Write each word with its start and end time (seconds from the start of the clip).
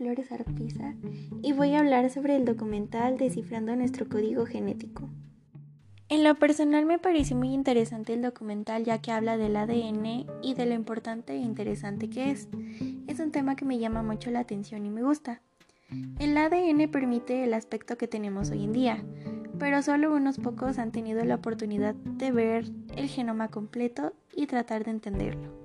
Flores 0.00 0.32
Arpiza 0.32 0.94
y 1.42 1.52
voy 1.52 1.74
a 1.74 1.80
hablar 1.80 2.08
sobre 2.08 2.34
el 2.34 2.46
documental 2.46 3.18
Descifrando 3.18 3.76
nuestro 3.76 4.08
código 4.08 4.46
genético. 4.46 5.10
En 6.08 6.24
lo 6.24 6.36
personal 6.36 6.86
me 6.86 6.98
pareció 6.98 7.36
muy 7.36 7.52
interesante 7.52 8.14
el 8.14 8.22
documental 8.22 8.82
ya 8.84 9.02
que 9.02 9.12
habla 9.12 9.36
del 9.36 9.56
ADN 9.56 10.24
y 10.40 10.54
de 10.54 10.64
lo 10.64 10.72
importante 10.72 11.34
e 11.34 11.36
interesante 11.36 12.08
que 12.08 12.30
es. 12.30 12.48
Es 13.08 13.20
un 13.20 13.30
tema 13.30 13.56
que 13.56 13.66
me 13.66 13.78
llama 13.78 14.02
mucho 14.02 14.30
la 14.30 14.40
atención 14.40 14.86
y 14.86 14.88
me 14.88 15.02
gusta. 15.02 15.42
El 16.18 16.34
ADN 16.34 16.90
permite 16.90 17.44
el 17.44 17.52
aspecto 17.52 17.98
que 17.98 18.08
tenemos 18.08 18.50
hoy 18.50 18.64
en 18.64 18.72
día, 18.72 19.04
pero 19.58 19.82
solo 19.82 20.14
unos 20.14 20.38
pocos 20.38 20.78
han 20.78 20.92
tenido 20.92 21.22
la 21.26 21.34
oportunidad 21.34 21.94
de 21.94 22.32
ver 22.32 22.64
el 22.96 23.06
genoma 23.08 23.48
completo 23.48 24.14
y 24.34 24.46
tratar 24.46 24.82
de 24.82 24.92
entenderlo. 24.92 25.59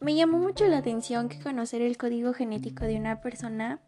Me 0.00 0.14
llamó 0.14 0.38
mucho 0.38 0.64
la 0.68 0.78
atención 0.78 1.28
que 1.28 1.40
conocer 1.40 1.82
el 1.82 1.96
código 1.96 2.32
genético 2.32 2.84
de 2.84 2.96
una 2.96 3.20
persona 3.20 3.80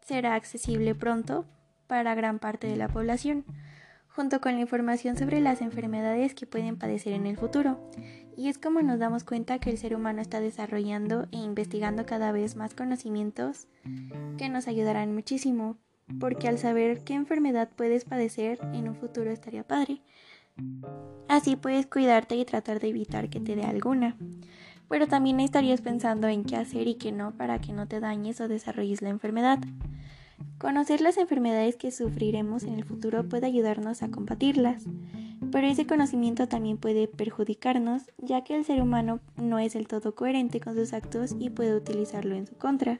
será 0.00 0.34
accesible 0.34 0.94
pronto 0.94 1.46
para 1.88 2.14
gran 2.14 2.38
parte 2.38 2.68
de 2.68 2.76
la 2.76 2.86
población, 2.86 3.44
junto 4.08 4.40
con 4.40 4.54
la 4.54 4.60
información 4.60 5.16
sobre 5.16 5.40
las 5.40 5.60
enfermedades 5.60 6.34
que 6.36 6.46
pueden 6.46 6.78
padecer 6.78 7.12
en 7.12 7.26
el 7.26 7.36
futuro. 7.36 7.90
Y 8.36 8.48
es 8.48 8.56
como 8.56 8.82
nos 8.82 9.00
damos 9.00 9.24
cuenta 9.24 9.58
que 9.58 9.70
el 9.70 9.78
ser 9.78 9.96
humano 9.96 10.22
está 10.22 10.38
desarrollando 10.40 11.26
e 11.32 11.38
investigando 11.38 12.06
cada 12.06 12.30
vez 12.30 12.54
más 12.54 12.74
conocimientos 12.74 13.66
que 14.36 14.48
nos 14.48 14.68
ayudarán 14.68 15.12
muchísimo, 15.12 15.76
porque 16.20 16.46
al 16.46 16.58
saber 16.58 17.02
qué 17.02 17.14
enfermedad 17.14 17.68
puedes 17.74 18.04
padecer 18.04 18.60
en 18.74 18.88
un 18.88 18.94
futuro 18.94 19.32
estaría 19.32 19.66
padre. 19.66 20.02
Así 21.28 21.56
puedes 21.56 21.86
cuidarte 21.86 22.36
y 22.36 22.44
tratar 22.44 22.78
de 22.78 22.88
evitar 22.88 23.28
que 23.28 23.40
te 23.40 23.56
dé 23.56 23.64
alguna 23.64 24.16
pero 24.88 25.06
también 25.06 25.40
estarías 25.40 25.80
pensando 25.80 26.28
en 26.28 26.44
qué 26.44 26.56
hacer 26.56 26.88
y 26.88 26.94
qué 26.94 27.12
no 27.12 27.32
para 27.32 27.60
que 27.60 27.72
no 27.72 27.86
te 27.86 28.00
dañes 28.00 28.40
o 28.40 28.48
desarrolles 28.48 29.02
la 29.02 29.10
enfermedad. 29.10 29.58
Conocer 30.58 31.00
las 31.00 31.18
enfermedades 31.18 31.76
que 31.76 31.90
sufriremos 31.90 32.64
en 32.64 32.74
el 32.74 32.84
futuro 32.84 33.28
puede 33.28 33.46
ayudarnos 33.46 34.02
a 34.02 34.10
combatirlas, 34.10 34.84
pero 35.52 35.66
ese 35.66 35.86
conocimiento 35.86 36.48
también 36.48 36.78
puede 36.78 37.06
perjudicarnos, 37.06 38.02
ya 38.18 38.42
que 38.42 38.56
el 38.56 38.64
ser 38.64 38.82
humano 38.82 39.20
no 39.36 39.58
es 39.58 39.74
del 39.74 39.86
todo 39.86 40.14
coherente 40.14 40.60
con 40.60 40.74
sus 40.74 40.92
actos 40.92 41.36
y 41.38 41.50
puede 41.50 41.76
utilizarlo 41.76 42.34
en 42.34 42.46
su 42.46 42.56
contra. 42.56 42.98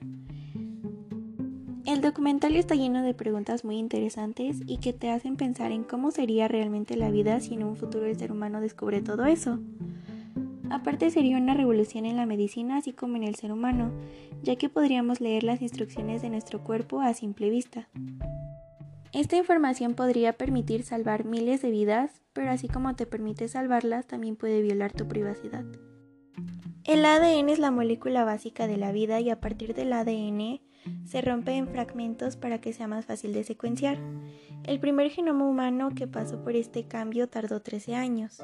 El 1.84 2.03
documental 2.03 2.55
está 2.55 2.75
lleno 2.75 3.03
de 3.03 3.14
preguntas 3.14 3.64
muy 3.64 3.77
interesantes 3.77 4.61
y 4.66 4.77
que 4.77 4.92
te 4.92 5.11
hacen 5.11 5.36
pensar 5.36 5.72
en 5.72 5.84
cómo 5.84 6.11
sería 6.11 6.47
realmente 6.47 6.97
la 6.97 7.11
vida 7.11 7.41
si 7.41 7.55
en 7.55 7.64
un 7.64 7.77
futuro 7.77 8.05
el 8.05 8.19
ser 8.19 8.31
humano 8.31 8.61
descubre 8.61 9.00
todo 9.00 9.25
eso. 9.25 9.59
Aparte 10.71 11.11
sería 11.11 11.39
una 11.39 11.55
revolución 11.55 12.05
en 12.05 12.17
la 12.17 12.27
medicina 12.27 12.77
así 12.77 12.93
como 12.93 13.17
en 13.17 13.25
el 13.25 13.35
ser 13.35 13.53
humano, 13.53 13.93
ya 14.43 14.57
que 14.57 14.69
podríamos 14.69 15.21
leer 15.21 15.45
las 15.45 15.63
instrucciones 15.63 16.23
de 16.23 16.31
nuestro 16.31 16.63
cuerpo 16.63 17.01
a 17.01 17.15
simple 17.15 17.51
vista. 17.51 17.89
Esta 19.13 19.37
información 19.37 19.95
podría 19.95 20.35
permitir 20.35 20.83
salvar 20.83 21.25
miles 21.25 21.63
de 21.63 21.71
vidas, 21.71 22.21
pero 22.35 22.51
así 22.51 22.69
como 22.69 22.95
te 22.95 23.07
permite 23.07 23.49
salvarlas, 23.49 24.07
también 24.07 24.37
puede 24.37 24.61
violar 24.61 24.93
tu 24.93 25.09
privacidad. 25.09 25.65
El 26.85 27.05
ADN 27.05 27.49
es 27.49 27.59
la 27.59 27.71
molécula 27.71 28.25
básica 28.25 28.67
de 28.67 28.77
la 28.77 28.93
vida 28.93 29.21
y 29.21 29.31
a 29.31 29.41
partir 29.41 29.75
del 29.75 29.93
ADN 29.93 30.61
se 31.05 31.21
rompe 31.21 31.53
en 31.53 31.69
fragmentos 31.69 32.37
para 32.37 32.61
que 32.61 32.73
sea 32.73 32.87
más 32.87 33.07
fácil 33.07 33.33
de 33.33 33.45
secuenciar. 33.45 33.99
El 34.65 34.81
primer 34.81 35.11
genoma 35.11 35.47
humano 35.47 35.91
que 35.95 36.07
pasó 36.07 36.43
por 36.43 36.55
este 36.55 36.87
cambio 36.87 37.29
tardó 37.29 37.61
13 37.61 37.95
años. 37.95 38.41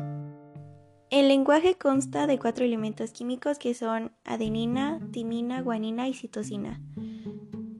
El 1.10 1.28
lenguaje 1.28 1.77
consta 1.77 2.27
de 2.27 2.38
cuatro 2.38 2.64
elementos 2.64 3.12
químicos 3.12 3.58
que 3.58 3.74
son 3.74 4.12
adenina, 4.24 5.00
timina, 5.12 5.62
guanina 5.62 6.08
y 6.08 6.14
citosina. 6.14 6.80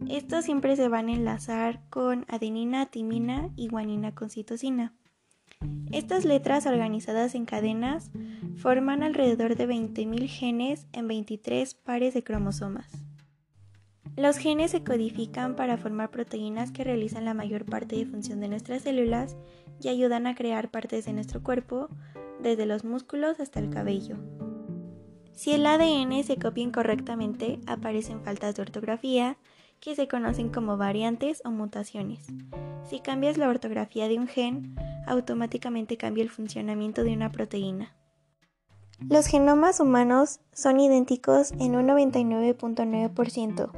Estos 0.09 0.45
siempre 0.45 0.77
se 0.77 0.89
van 0.89 1.09
a 1.09 1.15
enlazar 1.15 1.81
con 1.91 2.27
adenina, 2.29 2.87
timina 2.87 3.51
y 3.57 3.69
guanina 3.69 4.15
con 4.15 4.31
citosina. 4.31 4.95
Estas 5.91 6.25
letras 6.25 6.67
organizadas 6.67 7.35
en 7.35 7.47
cadenas 7.47 8.11
forman 8.57 9.03
alrededor 9.03 9.57
de 9.57 9.69
20.000 9.69 10.29
genes 10.29 10.87
en 10.93 11.09
23 11.09 11.75
pares 11.75 12.15
de 12.15 12.23
cromosomas. 12.23 13.04
Los 14.17 14.37
genes 14.39 14.71
se 14.71 14.85
codifican 14.85 15.57
para 15.57 15.77
formar 15.77 16.11
proteínas 16.11 16.71
que 16.71 16.85
realizan 16.85 17.25
la 17.25 17.35
mayor 17.35 17.65
parte 17.65 17.97
de 17.97 18.07
función 18.07 18.41
de 18.41 18.49
nuestras 18.49 18.83
células 18.83 19.37
y 19.81 19.89
ayudan 19.89 20.29
a 20.29 20.37
crear 20.37 20.71
partes 20.71 21.05
de 21.05 21.13
nuestro 21.13 21.43
cuerpo, 21.43 21.89
desde 22.41 22.67
los 22.67 22.85
músculos 22.85 23.41
hasta 23.41 23.59
el 23.59 23.71
cabello. 23.71 24.17
Si 25.33 25.53
el 25.53 25.67
ADN 25.67 26.23
se 26.23 26.37
copia 26.37 26.63
incorrectamente, 26.63 27.59
aparecen 27.67 28.23
faltas 28.23 28.55
de 28.55 28.63
ortografía, 28.63 29.37
que 29.81 29.97
se 29.97 30.07
conocen 30.07 30.49
como 30.49 30.77
variantes 30.77 31.43
o 31.45 31.51
mutaciones. 31.51 32.25
Si 32.89 33.01
cambias 33.01 33.37
la 33.37 33.49
ortografía 33.49 34.07
de 34.07 34.19
un 34.19 34.29
gen, 34.29 34.77
automáticamente 35.07 35.97
cambia 35.97 36.23
el 36.23 36.31
funcionamiento 36.31 37.03
de 37.03 37.15
una 37.15 37.33
proteína. 37.33 37.97
Los 39.01 39.27
genomas 39.27 39.81
humanos 39.81 40.41
son 40.53 40.79
idénticos 40.79 41.53
en 41.59 41.75
un 41.75 41.89
99.9%, 41.89 43.71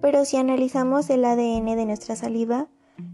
pero 0.00 0.24
si 0.24 0.36
analizamos 0.38 1.08
el 1.08 1.24
ADN 1.24 1.66
de 1.76 1.86
nuestra 1.86 2.16
saliva, 2.16 2.66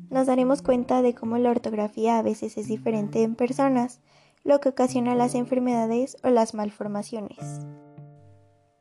nos 0.08 0.26
daremos 0.26 0.62
cuenta 0.62 1.02
de 1.02 1.14
cómo 1.14 1.36
la 1.36 1.50
ortografía 1.50 2.18
a 2.18 2.22
veces 2.22 2.56
es 2.56 2.68
diferente 2.68 3.22
en 3.22 3.34
personas, 3.34 4.00
lo 4.44 4.60
que 4.60 4.70
ocasiona 4.70 5.14
las 5.14 5.34
enfermedades 5.34 6.16
o 6.24 6.30
las 6.30 6.54
malformaciones. 6.54 7.66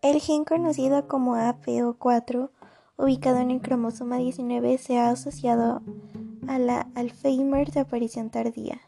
El 0.02 0.22
gen 0.22 0.46
conocido 0.46 1.08
como 1.08 1.36
APO4, 1.36 2.52
ubicado 2.98 3.40
en 3.40 3.52
el 3.52 3.62
cromosoma 3.62 4.18
19, 4.18 4.78
se 4.78 4.98
ha 4.98 5.10
asociado 5.10 5.82
a 6.48 6.60
la 6.60 6.88
Alzheimer 6.96 7.70
de 7.72 7.82
aparición 7.82 8.30
tardía, 8.30 8.80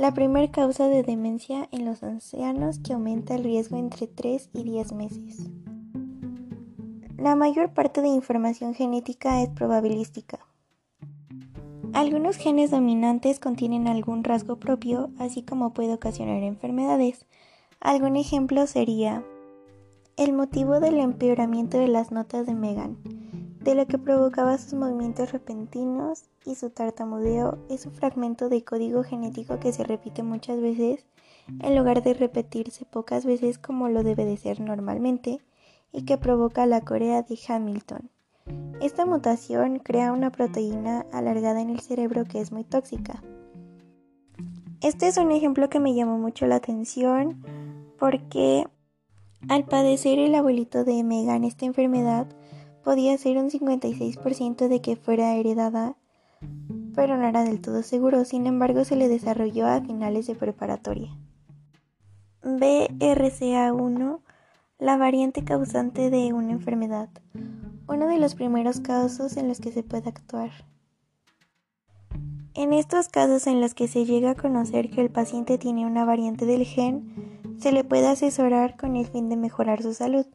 la 0.00 0.14
primera 0.14 0.50
causa 0.50 0.88
de 0.88 1.02
demencia 1.02 1.68
en 1.72 1.84
los 1.84 2.02
ancianos 2.02 2.78
que 2.78 2.94
aumenta 2.94 3.34
el 3.34 3.44
riesgo 3.44 3.76
entre 3.76 4.06
3 4.06 4.48
y 4.54 4.62
10 4.62 4.92
meses. 4.94 5.50
La 7.18 7.36
mayor 7.36 7.74
parte 7.74 8.00
de 8.00 8.08
información 8.08 8.72
genética 8.72 9.42
es 9.42 9.50
probabilística. 9.50 10.38
Algunos 11.92 12.36
genes 12.36 12.70
dominantes 12.70 13.40
contienen 13.40 13.88
algún 13.88 14.24
rasgo 14.24 14.56
propio, 14.56 15.10
así 15.18 15.42
como 15.42 15.74
puede 15.74 15.92
ocasionar 15.92 16.42
enfermedades. 16.44 17.26
Algún 17.78 18.16
ejemplo 18.16 18.66
sería 18.66 19.22
el 20.16 20.32
motivo 20.32 20.80
del 20.80 20.98
empeoramiento 20.98 21.76
de 21.76 21.88
las 21.88 22.10
notas 22.10 22.46
de 22.46 22.54
Megan, 22.54 22.96
de 23.60 23.74
lo 23.74 23.86
que 23.86 23.98
provocaba 23.98 24.56
sus 24.56 24.74
movimientos 24.74 25.32
repentinos 25.32 26.24
y 26.46 26.54
su 26.54 26.70
tartamudeo 26.70 27.58
es 27.68 27.84
un 27.86 27.92
fragmento 27.92 28.48
de 28.48 28.64
código 28.64 29.02
genético 29.04 29.58
que 29.58 29.72
se 29.72 29.84
repite 29.84 30.22
muchas 30.22 30.60
veces 30.60 31.04
en 31.60 31.76
lugar 31.76 32.02
de 32.02 32.14
repetirse 32.14 32.84
pocas 32.84 33.26
veces 33.26 33.58
como 33.58 33.88
lo 33.88 34.02
debe 34.02 34.24
de 34.24 34.36
ser 34.36 34.60
normalmente 34.60 35.40
y 35.92 36.02
que 36.02 36.16
provoca 36.16 36.64
la 36.66 36.80
Corea 36.80 37.22
de 37.22 37.38
Hamilton. 37.48 38.10
Esta 38.80 39.04
mutación 39.04 39.78
crea 39.78 40.12
una 40.12 40.32
proteína 40.32 41.04
alargada 41.12 41.60
en 41.60 41.70
el 41.70 41.80
cerebro 41.80 42.24
que 42.24 42.40
es 42.40 42.52
muy 42.52 42.64
tóxica. 42.64 43.22
Este 44.80 45.08
es 45.08 45.18
un 45.18 45.30
ejemplo 45.32 45.68
que 45.68 45.80
me 45.80 45.94
llamó 45.94 46.16
mucho 46.16 46.46
la 46.46 46.56
atención 46.56 47.44
porque 47.98 48.66
al 49.48 49.64
padecer 49.64 50.18
el 50.18 50.34
abuelito 50.34 50.84
de 50.84 51.04
Megan 51.04 51.44
esta 51.44 51.66
enfermedad 51.66 52.26
podía 52.90 53.16
ser 53.18 53.38
un 53.38 53.50
56% 53.50 54.66
de 54.66 54.80
que 54.80 54.96
fuera 54.96 55.36
heredada, 55.36 55.96
pero 56.92 57.16
no 57.16 57.28
era 57.28 57.44
del 57.44 57.60
todo 57.60 57.84
seguro, 57.84 58.24
sin 58.24 58.48
embargo 58.48 58.84
se 58.84 58.96
le 58.96 59.06
desarrolló 59.06 59.68
a 59.68 59.80
finales 59.80 60.26
de 60.26 60.34
preparatoria. 60.34 61.16
BRCA1, 62.42 64.18
la 64.80 64.96
variante 64.96 65.44
causante 65.44 66.10
de 66.10 66.32
una 66.32 66.50
enfermedad 66.50 67.10
uno 67.86 68.08
de 68.08 68.18
los 68.18 68.34
primeros 68.34 68.80
casos 68.80 69.36
en 69.36 69.46
los 69.46 69.60
que 69.60 69.70
se 69.70 69.84
puede 69.84 70.08
actuar. 70.08 70.50
En 72.54 72.72
estos 72.72 73.08
casos 73.08 73.46
en 73.46 73.60
los 73.60 73.74
que 73.74 73.86
se 73.86 74.04
llega 74.04 74.30
a 74.32 74.34
conocer 74.34 74.90
que 74.90 75.00
el 75.00 75.10
paciente 75.10 75.58
tiene 75.58 75.86
una 75.86 76.04
variante 76.04 76.44
del 76.44 76.64
gen, 76.64 77.56
se 77.56 77.70
le 77.70 77.84
puede 77.84 78.08
asesorar 78.08 78.76
con 78.76 78.96
el 78.96 79.06
fin 79.06 79.28
de 79.28 79.36
mejorar 79.36 79.80
su 79.80 79.94
salud. 79.94 80.26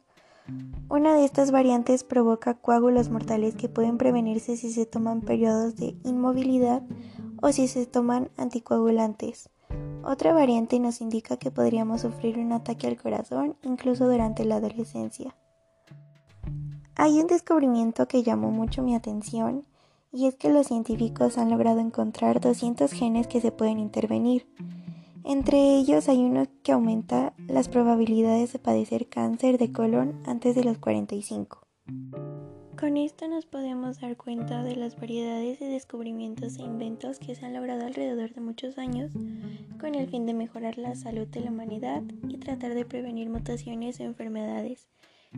Una 0.90 1.16
de 1.16 1.26
estas 1.26 1.52
variantes 1.52 2.04
provoca 2.04 2.54
coágulos 2.54 3.10
mortales 3.10 3.56
que 3.56 3.70
pueden 3.70 3.98
prevenirse 3.98 4.58
si 4.58 4.72
se 4.72 4.86
toman 4.86 5.22
periodos 5.22 5.76
de 5.76 5.98
inmovilidad 6.04 6.84
o 7.42 7.52
si 7.52 7.68
se 7.68 7.86
toman 7.86 8.30
anticoagulantes. 8.38 9.50
Otra 10.04 10.34
variante 10.34 10.80
nos 10.80 11.02
indica 11.02 11.38
que 11.38 11.50
podríamos 11.50 12.02
sufrir 12.02 12.38
un 12.38 12.52
ataque 12.52 12.88
al 12.88 12.98
corazón 12.98 13.56
incluso 13.64 14.08
durante 14.08 14.46
la 14.46 14.58
adolescencia. 14.58 15.36
Hay 16.96 17.20
un 17.20 17.28
descubrimiento 17.28 18.08
que 18.08 18.24
llamó 18.24 18.52
mucho 18.52 18.84
mi 18.84 18.96
atención 18.96 19.66
y 20.14 20.28
es 20.28 20.36
que 20.36 20.50
los 20.50 20.68
científicos 20.68 21.38
han 21.38 21.50
logrado 21.50 21.80
encontrar 21.80 22.40
200 22.40 22.92
genes 22.92 23.28
que 23.28 23.42
se 23.42 23.52
pueden 23.52 23.80
intervenir. 23.80 24.48
Entre 25.27 25.75
ellos 25.77 26.07
hay 26.07 26.19
uno 26.19 26.45
que 26.62 26.72
aumenta 26.72 27.33
las 27.48 27.68
probabilidades 27.68 28.54
de 28.54 28.60
padecer 28.60 29.07
cáncer 29.07 29.57
de 29.57 29.72
colon 29.72 30.22
antes 30.27 30.54
de 30.54 30.63
los 30.63 30.77
45. 30.77 31.66
Con 32.80 32.95
esto 32.95 33.27
nos 33.27 33.48
podemos 33.48 34.00
dar 34.00 34.18
cuenta 34.18 34.62
de 34.62 34.75
las 34.75 35.00
variedades 35.00 35.60
de 35.60 35.66
descubrimientos 35.66 36.60
e 36.60 36.62
inventos 36.62 37.18
que 37.18 37.33
se 37.33 37.44
han 37.44 37.56
logrado 37.56 37.88
alrededor 37.88 38.36
de 38.36 38.42
muchos 38.42 38.77
años 38.77 39.13
con 39.80 39.95
el 39.95 40.07
fin 40.07 40.27
de 40.27 40.36
mejorar 40.36 40.77
la 40.77 40.94
salud 40.94 41.25
de 41.25 41.39
la 41.39 41.50
humanidad 41.50 42.04
y 42.30 42.38
tratar 42.38 42.75
de 42.75 42.86
prevenir 42.86 43.31
mutaciones 43.31 44.00
o 44.00 44.04
enfermedades, 44.04 44.89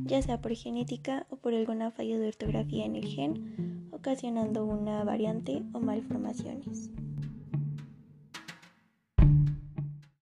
ya 0.03 0.21
sea 0.21 0.41
por 0.41 0.53
genética 0.53 1.27
o 1.29 1.37
por 1.37 1.53
alguna 1.53 1.91
falla 1.91 2.17
de 2.17 2.27
ortografía 2.27 2.83
en 2.83 2.97
el 2.97 3.05
gen, 3.05 3.89
ocasionando 3.93 4.65
una 4.65 5.05
variante 5.05 5.63
o 5.71 5.79
malformaciones. 5.79 6.91